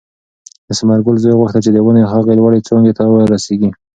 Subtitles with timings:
[0.67, 3.69] د ثمرګل زوی غوښتل چې د ونې هغې لوړې څانګې ته ورسېږي.